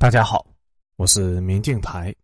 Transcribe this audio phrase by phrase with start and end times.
[0.00, 0.46] 大家好，
[0.94, 2.14] 我是明镜台，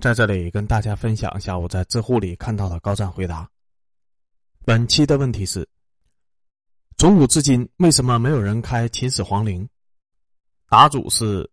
[0.00, 3.46] 在这里跟大家分享一下我在知乎里看到的高赞回答。
[4.64, 5.68] 本期的问题是：
[6.96, 9.68] 从古至今，为什么没有人开秦始皇陵？
[10.70, 11.48] 答主是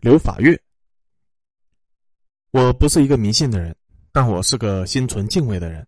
[0.00, 0.58] 刘法月。
[2.52, 3.76] 我不是一个迷信的人，
[4.12, 5.86] 但我是个心存敬畏的人。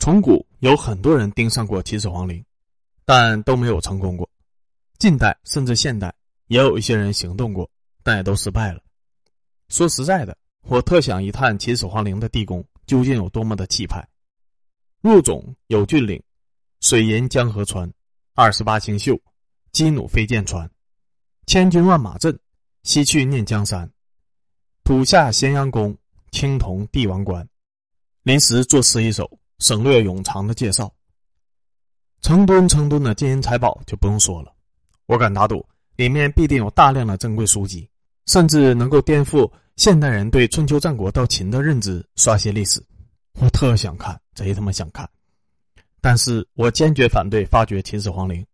[0.00, 2.44] 从古有很多人盯上过秦始皇陵，
[3.04, 4.28] 但都没有成功过。
[4.98, 6.12] 近代甚至现代，
[6.48, 7.70] 也有一些人行动过。
[8.08, 8.80] 但也都失败了。
[9.68, 14.02] 说实在的，我特想一探秦始皇陵的地宫究竟有多么的气派。
[15.02, 16.18] 入总有峻岭，
[16.80, 17.92] 水银江河川，
[18.32, 19.20] 二十八星宿，
[19.72, 20.66] 金弩飞箭穿，
[21.44, 22.34] 千军万马阵，
[22.82, 23.86] 西去念江山，
[24.84, 25.94] 土下咸阳宫，
[26.30, 27.46] 青铜帝王关。
[28.22, 30.90] 临时作诗一首，省略冗长的介绍。
[32.22, 34.54] 成吨成吨的金银财宝就不用说了，
[35.04, 35.62] 我敢打赌，
[35.96, 37.86] 里面必定有大量的珍贵书籍。
[38.28, 42.80] 甚至能够颠覆现代人对春秋战国到秦的认知，刷新历史。
[43.40, 45.08] 我特想看，贼他妈想看，
[46.00, 48.44] 但是我坚决反对发掘秦始皇陵。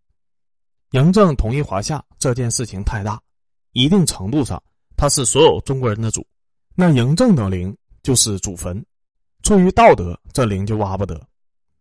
[0.93, 3.21] 嬴政统一华夏这件事情太大，
[3.73, 4.63] 一定程度上
[4.97, 6.25] 他是所有中国人的主，
[6.77, 8.85] 那嬴政的陵就是祖坟。
[9.43, 11.21] 出于道德，这陵就挖不得。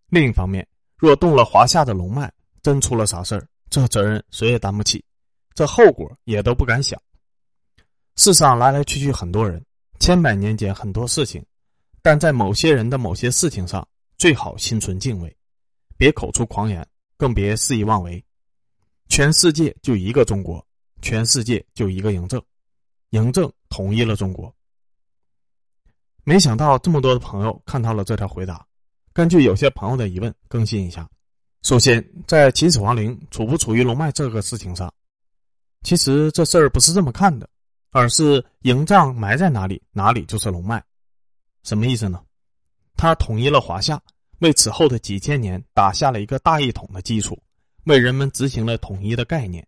[0.09, 0.67] 另一方面，
[0.97, 2.31] 若动了华夏的龙脉，
[2.63, 5.03] 真出了啥事儿，这责任谁也担不起，
[5.53, 6.99] 这后果也都不敢想。
[8.15, 9.63] 世上来来去去很多人，
[9.99, 11.43] 千百年间很多事情，
[12.01, 15.35] 但在某些人的某些事情上，最好心存敬畏，
[15.97, 18.23] 别口出狂言，更别肆意妄为。
[19.09, 20.65] 全世界就一个中国，
[21.01, 22.41] 全世界就一个嬴政，
[23.11, 24.53] 嬴政统一了中国。
[26.23, 28.65] 没想到这么多的朋友看到了这条回答，
[29.11, 31.09] 根据有些朋友的疑问更新一下。
[31.63, 34.93] 首先，在秦始皇陵处不处于龙脉这个事情上，
[35.81, 37.49] 其实这事儿不是这么看的。
[37.93, 40.83] 而是营帐埋在哪里，哪里就是龙脉，
[41.61, 42.19] 什么意思呢？
[42.97, 44.01] 他统一了华夏，
[44.39, 47.41] 为此后的几千年打下了一个大一统的基础，
[47.85, 49.65] 为人们执行了统一的概念。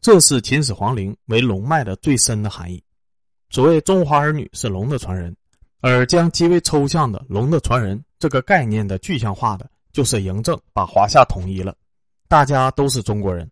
[0.00, 2.82] 这是秦始皇陵为龙脉的最深的含义。
[3.50, 5.34] 所谓中华儿女是龙的传人，
[5.80, 11.74] 而将极为抽象的龙的传人这个概念的具象化的，就是嬴政把华夏统一了，
[12.26, 13.48] 大家都是中国人，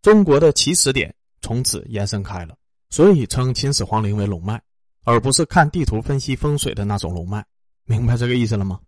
[0.00, 2.55] 中国的起始点从此延伸开了。
[2.90, 4.60] 所以称秦始皇陵为龙脉，
[5.04, 7.44] 而不是看地图分析风水的那种龙脉，
[7.84, 8.80] 明白这个意思了吗？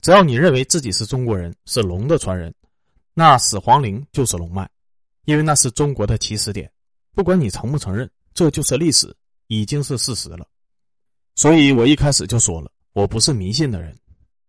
[0.00, 2.54] 只要你认为自己是中国人，是龙的传人，
[3.14, 4.68] 那始皇陵就是龙脉，
[5.24, 6.70] 因为那是中国的起始点。
[7.14, 9.12] 不管你承不承认，这就是历史，
[9.48, 10.46] 已经是事实了。
[11.34, 13.96] 所以我一开始就说了，我不是迷信的人。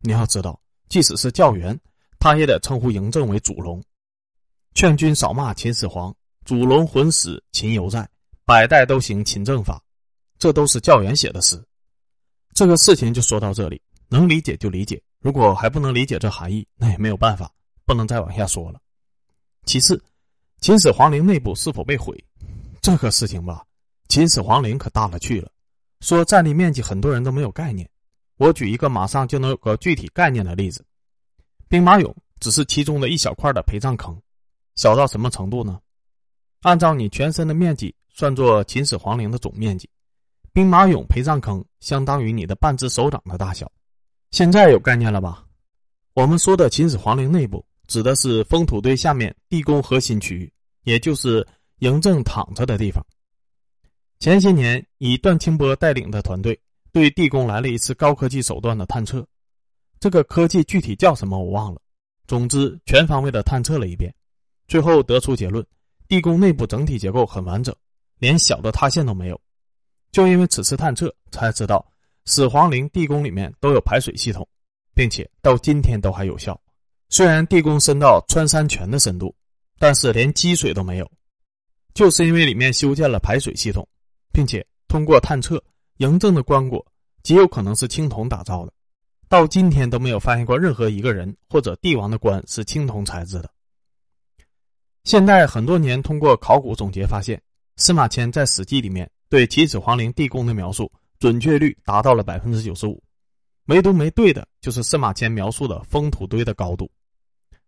[0.01, 1.77] 你要知道，即使是教员，
[2.19, 3.83] 他也得称呼嬴政为主龙。
[4.75, 6.15] 劝君少骂秦始皇，
[6.45, 8.07] 主龙魂死，秦犹在。
[8.49, 9.79] 百代都行秦政法，
[10.39, 11.63] 这都是教员写的诗。
[12.55, 14.99] 这个事情就说到这里，能理解就理解。
[15.19, 17.51] 如果还不能理解这含义，那也没有办法，
[17.85, 18.81] 不能再往下说了。
[19.65, 20.03] 其次，
[20.61, 22.17] 秦始皇陵内部是否被毁，
[22.81, 23.63] 这个事情吧，
[24.07, 25.51] 秦始皇陵可大了去了。
[26.01, 27.87] 说占地面积，很多人都没有概念。
[28.37, 30.83] 我举一个马上就能有个具体概念的例子：
[31.67, 34.19] 兵马俑只是其中的一小块的陪葬坑，
[34.73, 35.79] 小到什么程度呢？
[36.61, 37.93] 按照你全身的面积。
[38.19, 39.89] 算作秦始皇陵的总面积，
[40.51, 43.71] 兵马俑陪葬坑相当于你的半只手掌的大小。
[44.31, 45.45] 现在有概念了吧？
[46.15, 50.51] 我们说的秦始皇陵内部，指的是封土堆下面地宫核心区域，
[50.83, 51.47] 也就是
[51.79, 53.01] 嬴政躺着的地方。
[54.19, 56.59] 前些年，以段清波带领的团队
[56.91, 59.25] 对地宫来了一次高科技手段的探测，
[59.97, 61.79] 这个科技具体叫什么我忘了。
[62.27, 64.13] 总之，全方位的探测了一遍，
[64.67, 65.65] 最后得出结论：
[66.09, 67.73] 地宫内部整体结构很完整。
[68.19, 69.41] 连小的塌陷都没有，
[70.11, 71.85] 就因为此次探测才知道，
[72.25, 74.47] 始皇陵地宫里面都有排水系统，
[74.93, 76.59] 并且到今天都还有效。
[77.07, 79.33] 虽然地宫深到穿山泉的深度，
[79.79, 81.09] 但是连积水都没有，
[81.93, 83.87] 就是因为里面修建了排水系统，
[84.33, 85.63] 并且通过探测，
[85.97, 86.85] 嬴政的棺椁
[87.23, 88.73] 极有可能是青铜打造的，
[89.29, 93.49] 到今天都没有发现过任何一个人或者帝王的棺是青铜材质的。
[95.05, 97.41] 现代很多年通过考古总结发现。
[97.79, 103.01] 司马迁在《史记》里面对秦始皇陵地宫的描述准确率达到了百分之九十五，
[103.67, 106.91] 唯独没对的就是司马迁描述的封土堆的高度。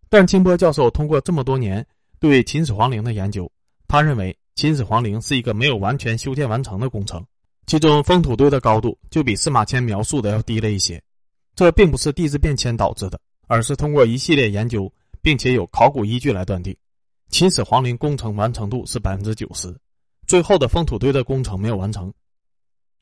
[0.10, 1.86] 但清波教授通过这么多年
[2.19, 3.50] 对秦始皇陵的研究，
[3.88, 7.25] 他认为秦始皇陵是一个没有完全修建完成的工程，
[7.66, 11.02] 其中封土堆的高度就比司马迁描述的要低了一些。
[11.56, 13.18] 这并不是地质变迁导致的，
[13.48, 16.75] 而是通过一系列研究，并且有考古依据来断定，
[17.30, 19.74] 秦始皇陵工程完成度是百分之九十。
[20.31, 22.10] 最后的封土堆的工程没有完成。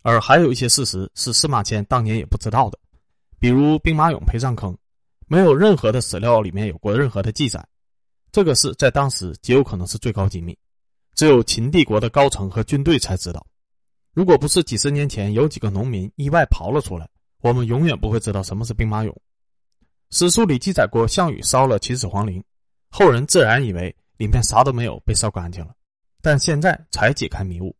[0.02, 2.80] 而还有一些事实是司马迁当年也不知道的，
[3.38, 4.76] 比如兵马俑陪葬坑，
[5.28, 7.64] 没有任何的史料里面有过任何的记载。
[8.31, 10.58] 这个事在当时极有可能是最高机密，
[11.14, 13.46] 只有秦帝国的高层和军队才知道。
[14.16, 17.08] 如果不是几十年前有几个农民意外刨了出来，
[17.44, 19.16] 我们永远不会知道什么是兵马俑。
[20.10, 22.44] 史书里记载过，项羽烧了秦始皇陵，
[22.90, 25.76] 后人自然以为里面啥都没有，被烧干净了。
[26.21, 27.75] 但现在才解开迷雾，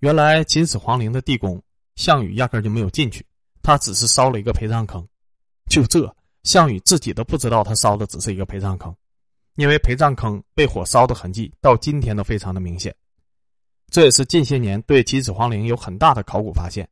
[0.00, 1.62] 原来秦始皇陵的地宫，
[1.96, 3.24] 项羽压根就没有进去，
[3.62, 5.06] 他只是烧了一个陪葬坑。
[5.70, 8.94] 就这，项羽自己都不知道他烧的只是一个陪葬坑，
[9.56, 12.94] 因为陪葬坑被火烧的痕迹到今天都非常的明显。
[13.90, 16.88] 这也是近些年对秦始皇陵有很大的考古发现。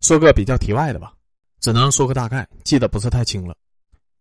[0.00, 1.14] 说个比较题外的吧，
[1.60, 3.56] 只能说个大概，记得不是太清了。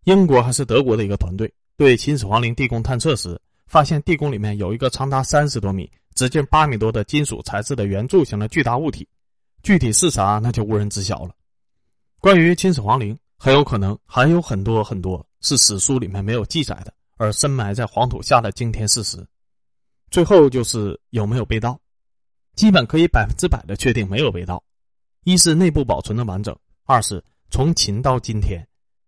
[0.03, 3.39] 英国还是德国的一个团队对秦始皇陵地宫探测时，
[3.71, 9.07] 发现地宫里面有一个长达三十多米、直径八米多的金属材质的圆柱形的巨大物体，
[9.63, 11.33] 具体是啥那就无人知晓了。
[12.19, 19.25] 关于秦始皇陵，很有可能还有很多很多是史书里面没有记载的，而深埋在黄土下的惊天事实。
[20.09, 21.79] 最后就是有没有被盗。
[22.56, 24.62] 基本可以百分之百的确定没有被盗，
[25.24, 26.53] 一是内部保存的完整，
[26.83, 28.67] 二是从秦到今天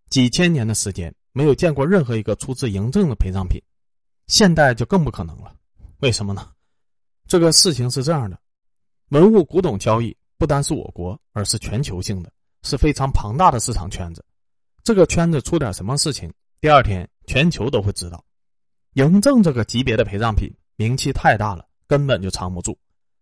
[0.09, 3.61] 几千年的时间没有见过任何一个出自嬴政的陪葬品，
[4.27, 5.53] 现代就更不可能了。
[5.99, 6.49] 为什么呢？
[7.27, 8.37] 这个事情是这样的，
[9.09, 12.31] 文物古董交易不单是我国，而是全球性的，
[12.63, 14.23] 是非常庞大的市场圈子。
[14.83, 18.23] 这个圈子出点什么事情，第二天全球都会知道。
[18.95, 22.77] 嬴政这个级别的陪葬品名气太大了，根本就藏不住。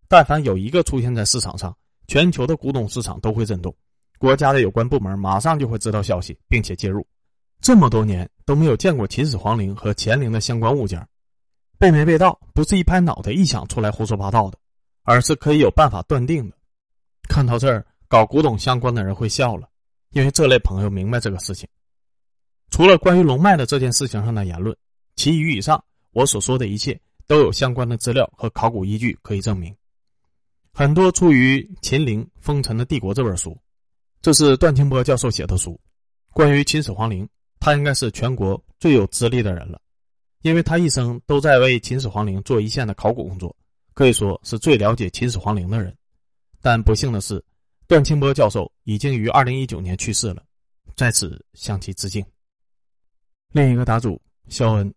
[0.08, 1.76] 但凡有一个出现在市场上，
[2.08, 3.74] 全球的古董市场都会震动，
[4.18, 7.06] 国家的有关部门马上就会知道消息，并且介入。
[7.62, 11.08] 这么多年都没有见过秦始皇陵和乾陵的相关物件，
[11.78, 14.58] 被没被盗不是一拍脑袋一想出来胡说八道的，
[15.04, 16.58] 而是可以有办法断定的。
[17.30, 19.70] 看到这儿，搞古董相关的人会笑了，
[20.10, 21.70] 因为这类朋友明白这个事情。
[22.72, 24.76] 除了关于龙脉的这件事情上的言论，
[25.16, 29.76] 其余以上我所说的一切都有相关的资料和考古依据可以证明。
[30.74, 33.56] 很多出于《秦陵封尘的帝国》这本书，
[34.22, 35.80] 这是段清波教授写的书。
[36.34, 37.28] 关于秦始皇陵，
[37.62, 39.80] 他应该是全国最有资历的人了，
[40.42, 43.56] 因为他一生都在为秦始皇陵做一线的考古工作，
[43.94, 45.96] 可以说是最了解秦始皇陵的人。
[46.60, 47.44] 但不幸的是，
[47.88, 50.44] 段清波教授已经于二零一九年去世了，
[50.96, 52.26] 在此向其致敬。
[53.52, 54.20] 另一个答主
[54.50, 54.92] 肖恩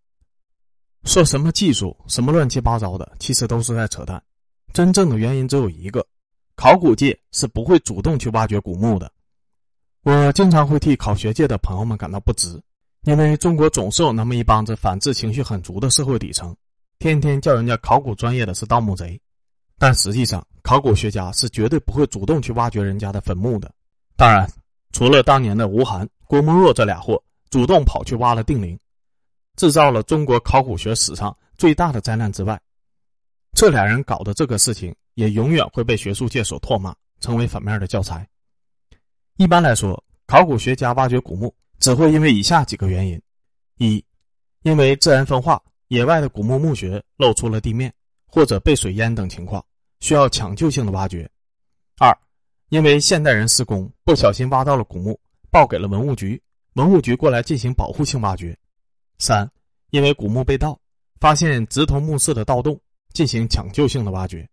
[1.05, 4.23] 说什么技术什么乱七八糟的，其实都是在扯淡。
[4.73, 6.07] 真正的原因只有一个，
[6.57, 9.13] 考古界是不会主动去挖掘古墓的。
[10.05, 12.61] 我经常会替考学界的朋友们感到不值，
[13.05, 16.55] 因为中国总是有那么一帮子反智情绪很足的社会底层，
[16.99, 19.19] 天天叫人家考古专业的是盗墓贼。
[19.79, 23.73] 但实际上，考古学家是绝对不会主动去挖掘人家的坟墓的。
[24.15, 24.47] 当然，
[24.93, 27.19] 除了当年的吴晗、郭沫若这俩货
[27.49, 28.79] 主动跑去挖了定陵，
[29.57, 32.61] 制造了中国考古学史上最大的灾难之外。
[33.55, 38.29] 这俩人搞的这个事情，也永远会被学术界所唾骂，成为反面的教材。
[39.37, 43.21] 一般来说，考古学家挖掘古墓只会因为以下几个原因：
[43.79, 44.05] 一，
[44.63, 47.93] 因为自然风化，野外的古墓墓穴露出了地面，
[48.27, 49.65] 或者被水淹等情况，
[50.01, 51.27] 需要抢救性的挖掘；
[51.99, 52.17] 二，
[52.69, 55.19] 因为现代人施工不小心挖到了古墓，
[55.51, 56.41] 报给了文物局，
[56.75, 58.55] 文物局过来进行保护性挖掘；
[59.19, 59.51] 三，
[59.91, 60.79] 因为古墓被盗，
[61.21, 62.81] 发现直通墓室的盗洞。
[63.13, 64.45] 进行抢救性的挖掘，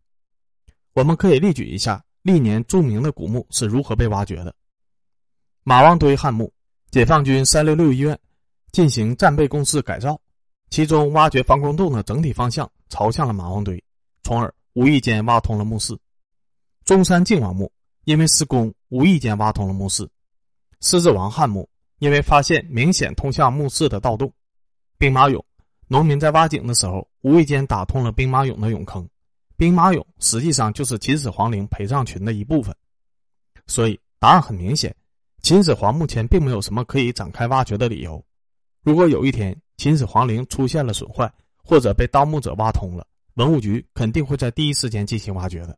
[0.94, 4.54] 我们可以例举一下历年著名的古墓是如何被挖掘的。
[5.64, 6.52] 马王堆汉墓，
[6.90, 8.18] 解放军三六六医院
[8.72, 10.20] 进行战备工事改造，
[10.72, 13.82] 其中挖掘防空洞的整体方向朝向了马王堆，
[14.24, 15.96] 从而无意间挖通了墓室。
[16.84, 17.72] 中山靖王墓
[18.06, 20.10] 因为施工无意间挖通了墓室。
[20.80, 24.34] 狮子王汉墓因为发现明显通向墓室的盗洞。
[24.98, 25.44] 兵马俑。
[25.88, 29.08] 农民在挖井的时候，无意间打通了兵马俑的俑坑。
[29.58, 32.74] 兵马俑实际上就是秦始皇陵陪葬群的一部分，
[33.68, 34.96] 所以答案很明显：
[35.42, 38.24] 秦始皇目前并没有什么可以展开挖掘的理由。
[38.84, 41.32] 如果有一天秦始皇陵出现了损坏，
[41.64, 45.78] 或者被盗墓者挖通了，文物局肯定会在第一时间进行挖掘的。